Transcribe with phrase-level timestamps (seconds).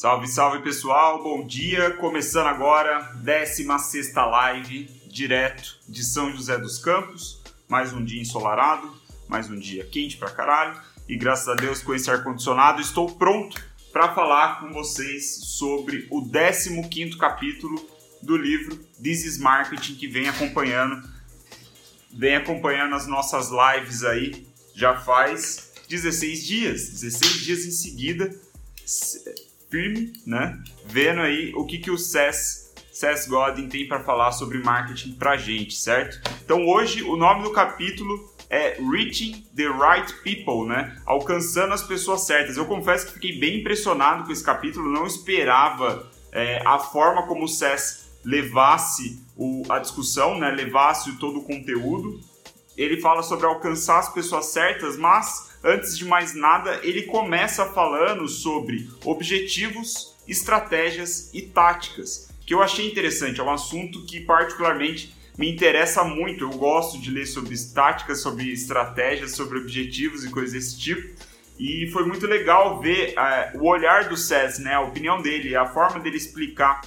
[0.00, 1.90] Salve, salve pessoal, bom dia.
[1.90, 7.42] Começando agora, 16 live, direto de São José dos Campos.
[7.68, 8.90] Mais um dia ensolarado,
[9.28, 10.80] mais um dia quente pra caralho.
[11.06, 16.26] E graças a Deus, com esse ar-condicionado, estou pronto para falar com vocês sobre o
[16.30, 17.86] 15 capítulo
[18.22, 21.06] do livro This is Marketing, que vem acompanhando,
[22.10, 28.34] vem acompanhando as nossas lives aí já faz 16 dias, 16 dias em seguida
[29.70, 30.58] firme, né?
[30.84, 35.36] Vendo aí o que, que o SES, SES Godin tem para falar sobre marketing pra
[35.36, 36.20] gente, certo?
[36.44, 41.00] Então hoje o nome do capítulo é Reaching the Right People, né?
[41.06, 42.56] Alcançando as pessoas certas.
[42.56, 47.44] Eu confesso que fiquei bem impressionado com esse capítulo, não esperava é, a forma como
[47.44, 50.50] o SES levasse o, a discussão, né?
[50.50, 52.20] Levasse todo o conteúdo.
[52.76, 58.26] Ele fala sobre alcançar as pessoas certas, mas antes de mais nada, ele começa falando
[58.28, 63.40] sobre objetivos, estratégias e táticas, que eu achei interessante.
[63.40, 66.44] É um assunto que, particularmente, me interessa muito.
[66.44, 71.14] Eu gosto de ler sobre táticas, sobre estratégias, sobre objetivos e coisas desse tipo.
[71.58, 75.66] E foi muito legal ver uh, o olhar do SES, né, a opinião dele, a
[75.66, 76.80] forma dele explicar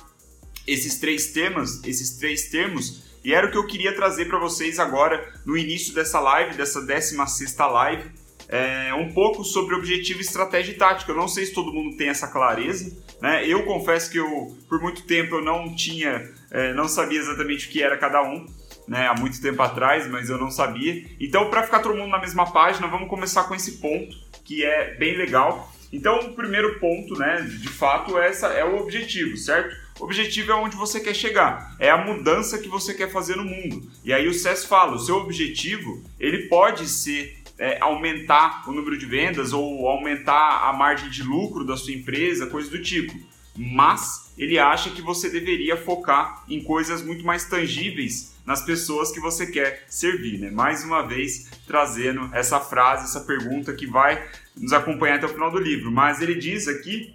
[0.65, 4.79] esses três temas, esses três termos, e era o que eu queria trazer para vocês
[4.79, 8.22] agora no início dessa live, dessa 16 live
[8.53, 11.11] é, um pouco sobre objetivo, estratégia e tática.
[11.11, 13.47] Eu não sei se todo mundo tem essa clareza, né?
[13.47, 17.71] Eu confesso que eu, por muito tempo, eu não tinha, é, não sabia exatamente o
[17.71, 18.45] que era cada um,
[18.87, 19.07] né?
[19.07, 21.03] Há muito tempo atrás, mas eu não sabia.
[21.19, 24.15] Então, para ficar todo mundo na mesma página, vamos começar com esse ponto
[24.45, 25.73] que é bem legal.
[25.91, 29.75] Então, o primeiro ponto, né, de fato, é essa é o objetivo, certo?
[29.99, 33.45] O objetivo é onde você quer chegar, é a mudança que você quer fazer no
[33.45, 33.89] mundo.
[34.03, 38.97] E aí o CES fala, o seu objetivo, ele pode ser é, aumentar o número
[38.97, 43.17] de vendas ou aumentar a margem de lucro da sua empresa, coisa do tipo.
[43.55, 49.19] Mas ele acha que você deveria focar em coisas muito mais tangíveis nas pessoas que
[49.21, 50.51] você quer servir, né?
[50.51, 54.21] Mais uma vez trazendo essa frase, essa pergunta que vai
[54.57, 55.89] nos acompanhar até o final do livro.
[55.89, 57.13] Mas ele diz aqui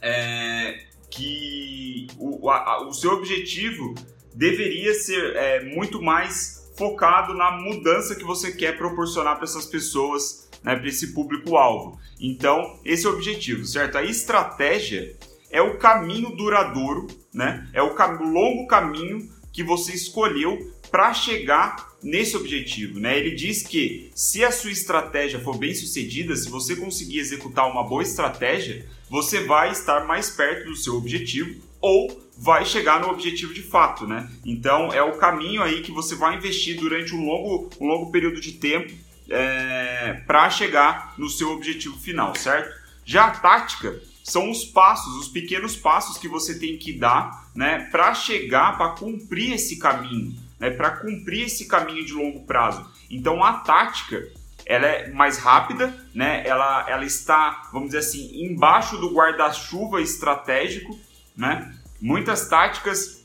[0.00, 3.94] é, que o, a, o seu objetivo
[4.34, 10.48] deveria ser é, muito mais focado na mudança que você quer proporcionar para essas pessoas,
[10.62, 11.98] né, para esse público-alvo.
[12.20, 13.98] Então, esse é o objetivo, certo?
[13.98, 15.16] A estratégia
[15.50, 17.68] é o caminho duradouro, né?
[17.72, 17.94] É o
[18.24, 23.18] longo caminho que você escolheu para chegar nesse objetivo, né?
[23.18, 27.82] Ele diz que se a sua estratégia for bem sucedida, se você conseguir executar uma
[27.82, 33.54] boa estratégia, você vai estar mais perto do seu objetivo ou vai chegar no objetivo
[33.54, 34.28] de fato, né?
[34.44, 38.40] Então é o caminho aí que você vai investir durante um longo, um longo período
[38.40, 38.92] de tempo
[39.28, 42.74] é, para chegar no seu objetivo final, certo?
[43.04, 47.88] Já a tática são os passos, os pequenos passos que você tem que dar, né,
[47.90, 52.84] para chegar, para cumprir esse caminho, né, para cumprir esse caminho de longo prazo.
[53.08, 54.20] Então a tática
[54.66, 56.42] ela é mais rápida, né?
[56.44, 60.98] Ela, ela está, vamos dizer assim, embaixo do guarda-chuva estratégico
[61.36, 61.75] né?
[62.00, 63.24] Muitas táticas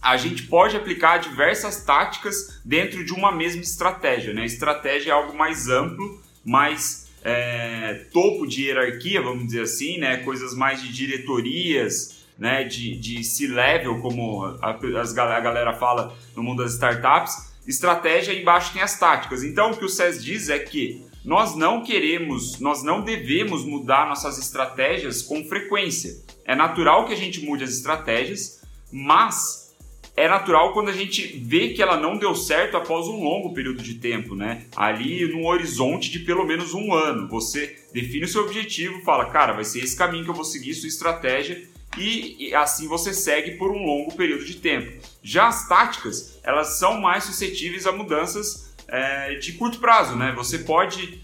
[0.00, 4.44] a gente pode aplicar diversas táticas dentro de uma mesma estratégia, né?
[4.44, 10.18] Estratégia é algo mais amplo, mais é, topo de hierarquia, vamos dizer assim, né?
[10.18, 12.64] Coisas mais de diretorias, né?
[12.64, 17.54] De, de C-level, como a, as, a galera fala no mundo das startups.
[17.66, 19.42] Estratégia embaixo tem as táticas.
[19.42, 24.06] Então o que o SES diz é que nós não queremos, nós não devemos mudar
[24.06, 26.22] nossas estratégias com frequência.
[26.44, 28.62] É natural que a gente mude as estratégias,
[28.92, 29.74] mas
[30.16, 33.82] é natural quando a gente vê que ela não deu certo após um longo período
[33.82, 34.66] de tempo, né?
[34.76, 37.26] Ali num horizonte de pelo menos um ano.
[37.28, 40.74] Você define o seu objetivo, fala, cara, vai ser esse caminho que eu vou seguir,
[40.74, 45.00] sua estratégia, e, e assim você segue por um longo período de tempo.
[45.22, 50.32] Já as táticas, elas são mais suscetíveis a mudanças é, de curto prazo, né?
[50.36, 51.20] Você pode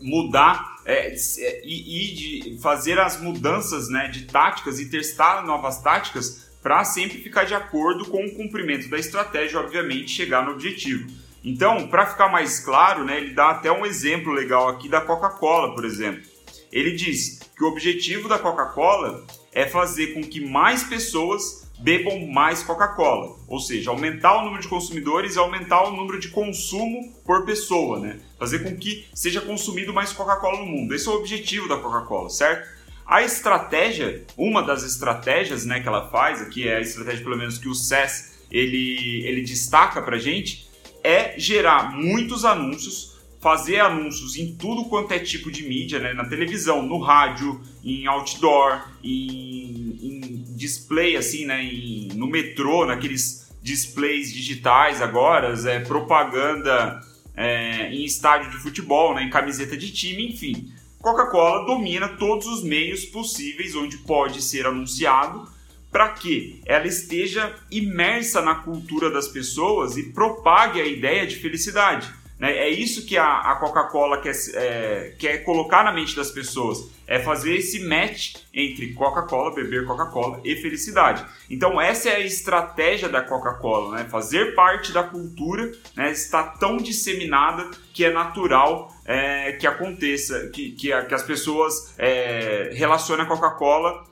[0.00, 1.14] mudar é,
[1.64, 7.18] e, e, de fazer as mudanças né, de táticas e testar novas táticas para sempre
[7.18, 11.10] ficar de acordo com o cumprimento da estratégia, obviamente, chegar no objetivo.
[11.42, 15.74] Então, para ficar mais claro, né, ele dá até um exemplo legal aqui da Coca-Cola,
[15.74, 16.22] por exemplo.
[16.70, 22.62] Ele diz que o objetivo da Coca-Cola é fazer com que mais pessoas bebam mais
[22.62, 27.44] Coca-Cola, ou seja, aumentar o número de consumidores e aumentar o número de consumo por
[27.44, 28.20] pessoa, né?
[28.38, 30.94] Fazer com que seja consumido mais Coca-Cola no mundo.
[30.94, 32.68] Esse é o objetivo da Coca-Cola, certo?
[33.06, 37.58] A estratégia, uma das estratégias, né, que ela faz, aqui é a estratégia pelo menos
[37.58, 40.70] que o SES ele, ele destaca pra gente,
[41.02, 43.13] é gerar muitos anúncios
[43.44, 46.14] fazer anúncios em tudo quanto é tipo de mídia, né?
[46.14, 51.62] na televisão, no rádio, em outdoor, em, em display, assim, né?
[51.62, 57.02] Em, no metrô, naqueles displays digitais agora, é, propaganda
[57.36, 59.24] é, em estádio de futebol, né?
[59.24, 60.72] em camiseta de time, enfim.
[60.98, 65.46] Coca-Cola domina todos os meios possíveis onde pode ser anunciado
[65.92, 72.23] para que ela esteja imersa na cultura das pessoas e propague a ideia de felicidade.
[72.38, 72.52] Né?
[72.56, 77.54] É isso que a, Coca-Cola quer, é, quer colocar na mente das pessoas, é fazer
[77.56, 81.24] esse match entre Coca-Cola, beber Coca-Cola e felicidade.
[81.48, 84.08] Então essa é a estratégia da Coca-Cola, né?
[84.08, 86.10] fazer parte da cultura, né?
[86.10, 92.70] está tão disseminada que é natural é, que aconteça, que, que, que as pessoas é,
[92.72, 94.04] relacionem a Coca-Cola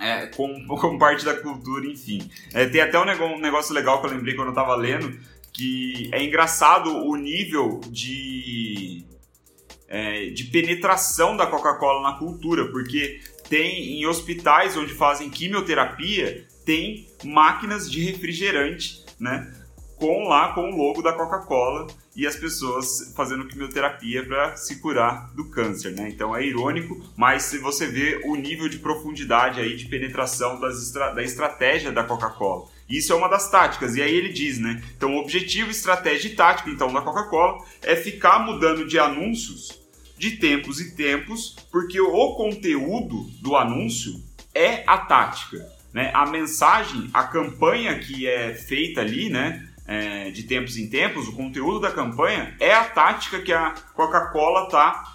[0.00, 2.28] é, com, com, parte da cultura, enfim.
[2.52, 5.18] É, tem até um negócio, um negócio, legal que eu lembrei quando eu tava lendo,
[5.54, 9.06] que é engraçado o nível de,
[9.88, 17.08] é, de penetração da Coca-Cola na cultura, porque tem em hospitais onde fazem quimioterapia, tem
[17.22, 19.54] máquinas de refrigerante, né?
[19.96, 21.86] Com lá, com o logo da Coca-Cola
[22.16, 26.08] e as pessoas fazendo quimioterapia para se curar do câncer, né?
[26.08, 30.90] Então é irônico, mas se você vê o nível de profundidade aí de penetração das,
[30.92, 32.73] da estratégia da Coca-Cola.
[32.88, 33.96] Isso é uma das táticas.
[33.96, 34.82] E aí ele diz, né?
[34.96, 39.80] Então, o objetivo, estratégia e tática então da Coca-Cola é ficar mudando de anúncios
[40.16, 44.22] de tempos e tempos, porque o conteúdo do anúncio
[44.54, 46.10] é a tática, né?
[46.14, 49.68] A mensagem, a campanha que é feita ali, né?
[49.86, 54.64] É, de tempos em tempos, o conteúdo da campanha é a tática que a Coca-Cola
[54.64, 55.14] está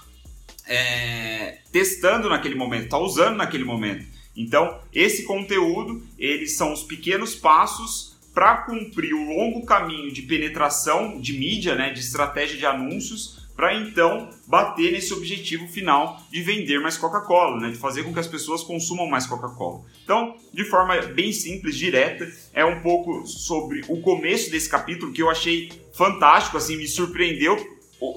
[0.68, 4.06] é, testando naquele momento, está usando naquele momento.
[4.40, 11.20] Então, esse conteúdo, eles são os pequenos passos para cumprir o longo caminho de penetração
[11.20, 16.80] de mídia, né, de estratégia de anúncios, para então bater nesse objetivo final de vender
[16.80, 19.84] mais Coca-Cola, né, de fazer com que as pessoas consumam mais Coca-Cola.
[20.06, 25.22] Então, de forma bem simples, direta, é um pouco sobre o começo desse capítulo que
[25.22, 27.58] eu achei fantástico, assim, me surpreendeu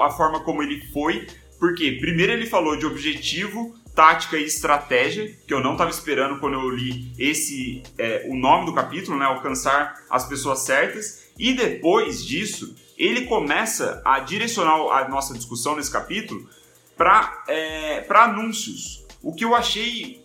[0.01, 1.27] a forma como ele foi,
[1.59, 6.55] porque primeiro ele falou de objetivo, tática e estratégia, que eu não estava esperando quando
[6.55, 11.31] eu li esse é, o nome do capítulo, né, alcançar as pessoas certas.
[11.39, 16.49] E depois disso, ele começa a direcionar a nossa discussão nesse capítulo
[16.97, 19.05] para é, anúncios.
[19.23, 20.25] O que eu achei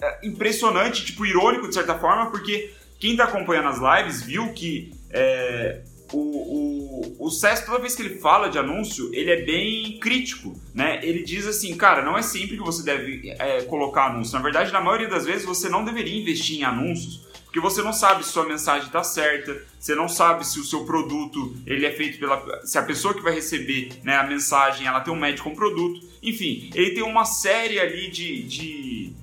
[0.00, 4.92] é, impressionante, tipo irônico de certa forma, porque quem está acompanhando as lives viu que
[5.10, 5.82] é,
[6.12, 10.58] o, o, o César, toda vez que ele fala de anúncio, ele é bem crítico,
[10.74, 11.00] né?
[11.02, 14.34] Ele diz assim, cara, não é sempre que você deve é, colocar anúncio.
[14.34, 17.92] Na verdade, na maioria das vezes, você não deveria investir em anúncios, porque você não
[17.92, 21.90] sabe se sua mensagem está certa, você não sabe se o seu produto ele é
[21.90, 25.48] feito pela, se a pessoa que vai receber né, a mensagem, ela tem um médico
[25.48, 29.16] com produto, enfim, ele tem uma série ali de, de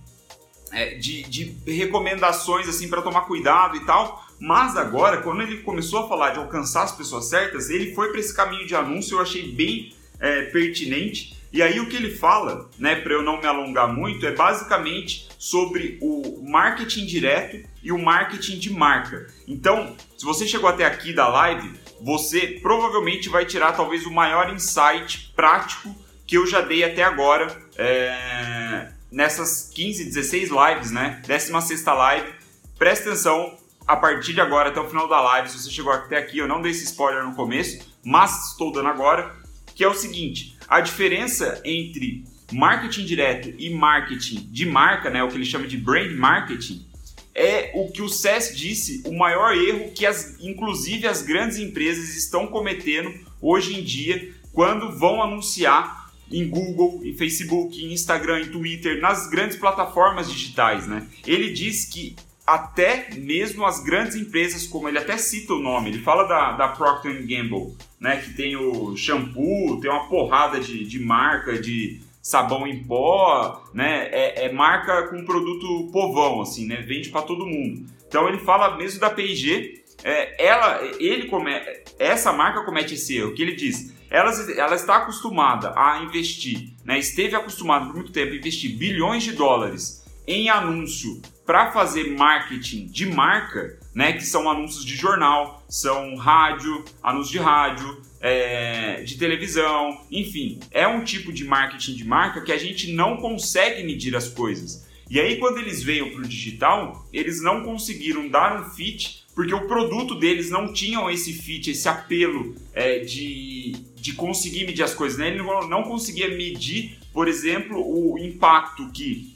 [0.72, 4.25] é, de, de, recomendações assim para tomar cuidado e tal.
[4.40, 8.20] Mas agora, quando ele começou a falar de alcançar as pessoas certas, ele foi para
[8.20, 11.36] esse caminho de anúncio, eu achei bem é, pertinente.
[11.52, 15.30] E aí o que ele fala, né, para eu não me alongar muito, é basicamente
[15.40, 19.28] sobre o marketing direto e o marketing de marca.
[19.48, 21.72] Então, se você chegou até aqui da live,
[22.02, 25.96] você provavelmente vai tirar talvez o maior insight prático
[26.28, 31.22] que eu já dei até agora é, nessas 15, 16 lives, né?
[31.26, 32.34] 16 live.
[32.78, 36.18] Presta atenção, a partir de agora até o final da live, se você chegou até
[36.18, 39.36] aqui, eu não dei esse spoiler no começo, mas estou dando agora,
[39.76, 45.28] que é o seguinte: a diferença entre marketing direto e marketing de marca, né, o
[45.28, 46.86] que ele chama de brand marketing,
[47.34, 52.16] é o que o SES disse, o maior erro que as, inclusive as grandes empresas
[52.16, 58.50] estão cometendo hoje em dia quando vão anunciar em Google, em Facebook, em Instagram, em
[58.50, 61.08] Twitter, nas grandes plataformas digitais, né?
[61.28, 62.16] Ele diz que
[62.46, 66.68] até mesmo as grandes empresas, como ele até cita o nome, ele fala da, da
[66.68, 72.68] Procter Gamble, né, que tem o shampoo, tem uma porrada de, de marca, de sabão
[72.68, 77.86] em pó, né, é, é marca com produto povão, assim, né, vende para todo mundo.
[78.08, 81.52] Então ele fala mesmo da P&G, é, ela, ele come,
[81.98, 87.00] essa marca comete esse erro, que ele diz, ela, ela está acostumada a investir, né,
[87.00, 92.88] esteve acostumada por muito tempo a investir bilhões de dólares em anúncio para fazer marketing
[92.88, 99.18] de marca, né, que são anúncios de jornal, são rádio, anúncios de rádio, é, de
[99.18, 104.16] televisão, enfim, é um tipo de marketing de marca que a gente não consegue medir
[104.16, 104.86] as coisas.
[105.08, 109.54] E aí, quando eles veio para o digital, eles não conseguiram dar um fit porque
[109.54, 114.94] o produto deles não tinha esse fit, esse apelo é, de, de conseguir medir as
[114.94, 115.28] coisas, né?
[115.28, 119.34] Ele não, não conseguia medir, por exemplo, o impacto que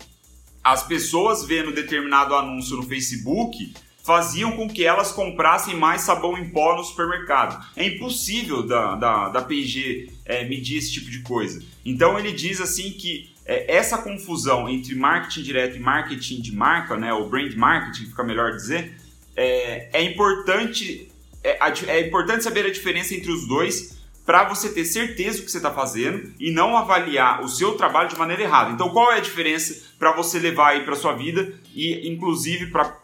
[0.63, 3.73] as pessoas vendo determinado anúncio no Facebook
[4.03, 7.63] faziam com que elas comprassem mais sabão em pó no supermercado.
[7.75, 11.63] É impossível da, da, da P&G é, medir esse tipo de coisa.
[11.85, 16.97] Então ele diz assim que é, essa confusão entre marketing direto e marketing de marca,
[16.97, 18.97] né, o brand marketing, fica melhor dizer,
[19.35, 21.09] é, é importante
[21.43, 23.98] é, é importante saber a diferença entre os dois
[24.29, 28.09] para você ter certeza do que você está fazendo e não avaliar o seu trabalho
[28.09, 28.69] de maneira errada.
[28.69, 32.95] Então, qual é a diferença para você levar aí para sua vida e, inclusive, para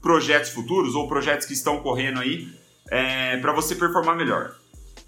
[0.00, 2.48] projetos futuros ou projetos que estão correndo aí
[2.90, 4.54] é, para você performar melhor?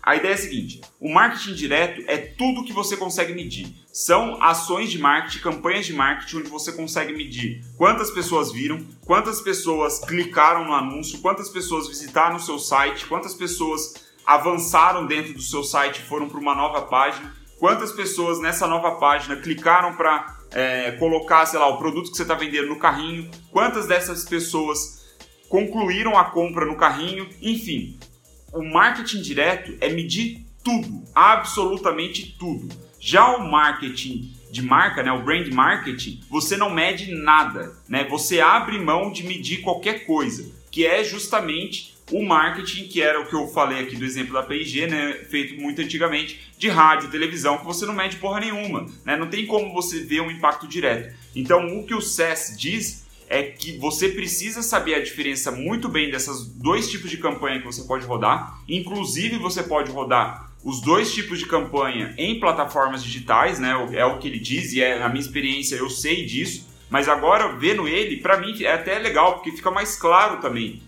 [0.03, 3.75] A ideia é a seguinte: o marketing direto é tudo que você consegue medir.
[3.91, 9.41] São ações de marketing, campanhas de marketing onde você consegue medir quantas pessoas viram, quantas
[9.41, 15.43] pessoas clicaram no anúncio, quantas pessoas visitaram o seu site, quantas pessoas avançaram dentro do
[15.43, 20.93] seu site foram para uma nova página, quantas pessoas nessa nova página clicaram para é,
[20.93, 25.03] colocar, sei lá, o produto que você está vendendo no carrinho, quantas dessas pessoas
[25.49, 27.99] concluíram a compra no carrinho, enfim.
[28.53, 32.69] O marketing direto é medir tudo, absolutamente tudo.
[32.99, 38.05] Já o marketing de marca, né, o brand marketing, você não mede nada, né?
[38.05, 43.27] Você abre mão de medir qualquer coisa, que é justamente o marketing, que era o
[43.27, 47.59] que eu falei aqui do exemplo da P&G, né, feito muito antigamente, de rádio, televisão,
[47.59, 51.15] que você não mede porra nenhuma, né, não tem como você ver um impacto direto.
[51.35, 56.11] Então, o que o SES diz é que você precisa saber a diferença muito bem
[56.11, 61.13] dessas dois tipos de campanha que você pode rodar, inclusive você pode rodar os dois
[61.13, 65.09] tipos de campanha em plataformas digitais, né, é o que ele diz e é a
[65.09, 69.51] minha experiência, eu sei disso, mas agora vendo ele, para mim é até legal, porque
[69.51, 70.83] fica mais claro também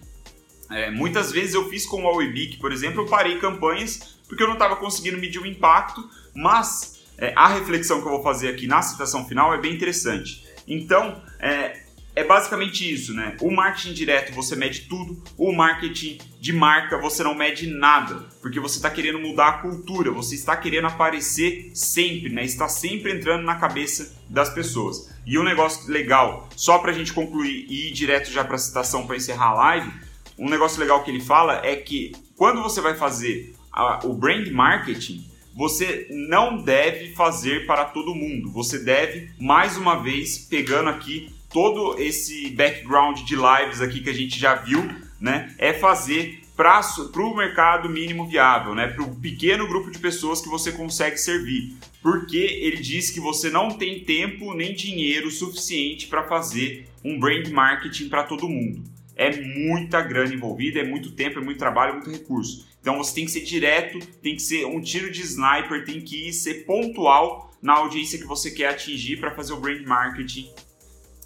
[0.74, 4.46] é, muitas vezes eu fiz com o Webic, por exemplo, eu parei campanhas porque eu
[4.46, 8.66] não estava conseguindo medir o impacto, mas é, a reflexão que eu vou fazer aqui
[8.66, 10.44] na citação final é bem interessante.
[10.66, 11.84] Então, é,
[12.16, 13.36] é basicamente isso, né?
[13.40, 18.60] O marketing direto você mede tudo, o marketing de marca você não mede nada, porque
[18.60, 22.44] você está querendo mudar a cultura, você está querendo aparecer sempre, né?
[22.44, 25.12] Está sempre entrando na cabeça das pessoas.
[25.26, 28.58] E um negócio legal, só para a gente concluir e ir direto já para a
[28.58, 29.92] citação para encerrar a live,
[30.38, 34.48] um negócio legal que ele fala é que quando você vai fazer a, o brand
[34.48, 35.24] marketing,
[35.54, 38.50] você não deve fazer para todo mundo.
[38.52, 44.14] Você deve, mais uma vez, pegando aqui todo esse background de lives aqui que a
[44.14, 44.82] gente já viu,
[45.20, 45.54] né?
[45.58, 46.80] É fazer para
[47.16, 48.88] o mercado mínimo viável, né?
[48.88, 51.76] Para o pequeno grupo de pessoas que você consegue servir.
[52.02, 57.48] Porque ele diz que você não tem tempo nem dinheiro suficiente para fazer um brand
[57.48, 61.94] marketing para todo mundo é muita grana envolvida, é muito tempo, é muito trabalho, é
[61.94, 62.66] muito recurso.
[62.80, 66.32] Então você tem que ser direto, tem que ser um tiro de sniper, tem que
[66.32, 70.52] ser pontual na audiência que você quer atingir para fazer o brand marketing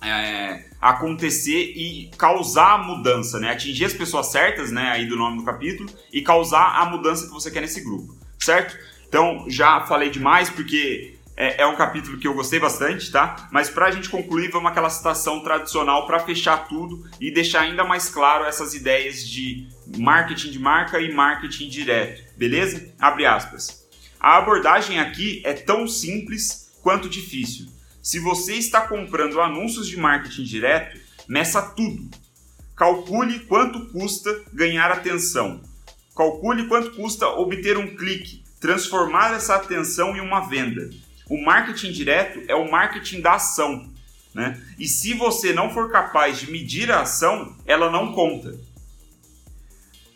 [0.00, 3.50] é, acontecer e causar a mudança, né?
[3.50, 4.90] Atingir as pessoas certas, né?
[4.90, 8.78] Aí do nome do capítulo e causar a mudança que você quer nesse grupo, certo?
[9.08, 13.48] Então já falei demais porque é, é, um capítulo que eu gostei bastante, tá?
[13.52, 17.84] Mas para a gente concluir, vamos aquela citação tradicional para fechar tudo e deixar ainda
[17.84, 22.92] mais claro essas ideias de marketing de marca e marketing direto, beleza?
[22.98, 23.86] Abre aspas.
[24.18, 27.66] A abordagem aqui é tão simples quanto difícil.
[28.02, 32.10] Se você está comprando anúncios de marketing direto, meça tudo.
[32.74, 35.62] Calcule quanto custa ganhar atenção.
[36.16, 40.90] Calcule quanto custa obter um clique, transformar essa atenção em uma venda
[41.28, 43.90] o marketing direto é o marketing da ação.
[44.34, 44.60] Né?
[44.78, 48.58] E se você não for capaz de medir a ação, ela não conta.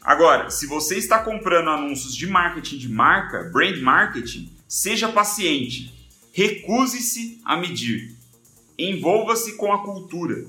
[0.00, 5.92] Agora, se você está comprando anúncios de marketing de marca, brand marketing, seja paciente.
[6.32, 8.16] Recuse-se a medir.
[8.76, 10.44] Envolva-se com a cultura.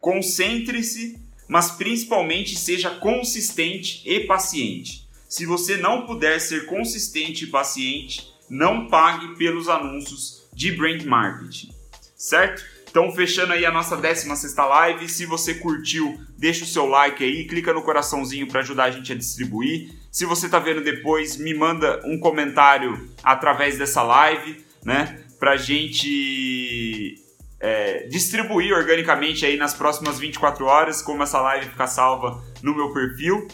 [0.00, 5.06] Concentre-se, mas principalmente seja consistente e paciente.
[5.28, 11.72] Se você não puder ser consistente e paciente, não pague pelos anúncios de brand marketing,
[12.14, 12.62] certo?
[12.90, 17.46] Então, fechando aí a nossa 16 live, se você curtiu, deixa o seu like aí,
[17.46, 19.90] clica no coraçãozinho para ajudar a gente a distribuir.
[20.10, 25.24] Se você está vendo depois, me manda um comentário através dessa live, né?
[25.40, 27.14] Pra gente
[27.58, 32.92] é, distribuir organicamente aí nas próximas 24 horas, como essa live ficar salva no meu
[32.92, 33.48] perfil.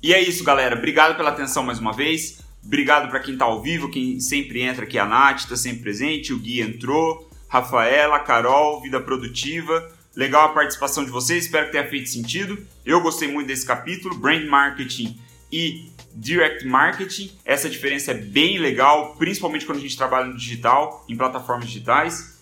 [0.00, 0.76] E é isso, galera.
[0.76, 2.43] Obrigado pela atenção mais uma vez.
[2.64, 6.32] Obrigado para quem está ao vivo, quem sempre entra aqui, a Nath está sempre presente,
[6.32, 9.92] o Gui entrou, Rafaela, Carol, Vida Produtiva.
[10.16, 12.58] Legal a participação de vocês, espero que tenha feito sentido.
[12.84, 15.18] Eu gostei muito desse capítulo, Brand Marketing
[15.52, 17.30] e direct marketing.
[17.44, 22.33] Essa diferença é bem legal, principalmente quando a gente trabalha no digital, em plataformas digitais.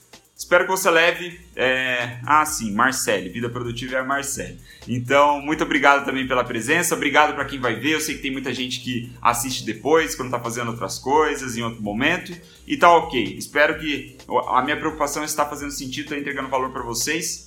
[0.42, 1.40] Espero que você leve.
[1.54, 2.18] É...
[2.26, 3.28] Ah, sim, Marcele.
[3.28, 4.58] Vida Produtiva é a Marcele.
[4.88, 6.96] Então, muito obrigado também pela presença.
[6.96, 7.92] Obrigado para quem vai ver.
[7.92, 11.62] Eu sei que tem muita gente que assiste depois, quando está fazendo outras coisas, em
[11.62, 12.36] outro momento.
[12.66, 13.22] E tá ok.
[13.38, 14.16] Espero que
[14.48, 17.46] a minha preocupação está fazendo sentido, está entregando valor para vocês.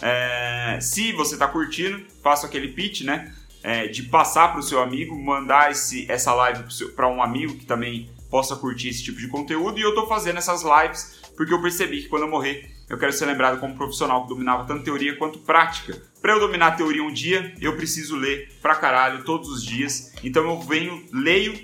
[0.00, 0.78] É...
[0.80, 3.34] Se você está curtindo, faça aquele pitch, né?
[3.60, 6.62] É, de passar para o seu amigo, mandar esse, essa live
[6.94, 9.80] para um amigo que também possa curtir esse tipo de conteúdo.
[9.80, 13.12] E eu estou fazendo essas lives porque eu percebi que quando eu morrer, eu quero
[13.12, 16.00] ser lembrado como profissional que dominava tanto teoria quanto prática.
[16.20, 20.12] Para eu dominar a teoria um dia, eu preciso ler pra caralho todos os dias.
[20.24, 21.58] Então eu venho, leio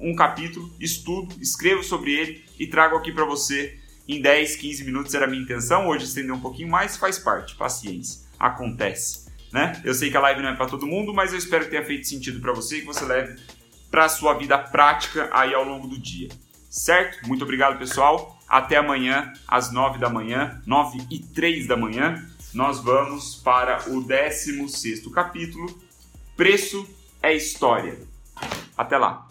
[0.00, 5.14] um capítulo, estudo, escrevo sobre ele e trago aqui para você em 10, 15 minutos
[5.14, 5.88] era a minha intenção.
[5.88, 9.24] Hoje estender um pouquinho mais, faz parte, paciência, acontece.
[9.52, 9.80] Né?
[9.84, 11.84] Eu sei que a live não é para todo mundo, mas eu espero que tenha
[11.84, 13.40] feito sentido para você e que você leve
[13.90, 16.28] para sua vida prática aí ao longo do dia.
[16.68, 17.26] Certo?
[17.26, 18.36] Muito obrigado, pessoal.
[18.54, 24.00] Até amanhã, às 9 da manhã, 9 e 3 da manhã, nós vamos para o
[24.00, 25.76] 16 capítulo.
[26.36, 26.88] Preço
[27.20, 27.98] é história.
[28.78, 29.26] Até lá!